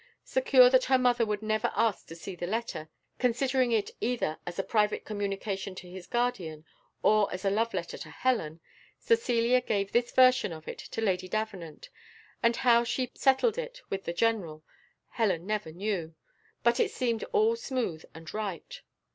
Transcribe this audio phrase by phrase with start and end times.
[0.25, 4.57] Secure that her mother would never ask to see the letter, considering it either as
[4.57, 6.65] a private communication to his guardian,
[7.03, 8.61] or as a love letter to Helen,
[8.97, 11.91] Cecilia gave this version of it to Lady Davenant;
[12.41, 14.63] and how she settled it with the general,
[15.09, 16.15] Helen never knew,
[16.63, 18.81] but it seemed all smooth and right.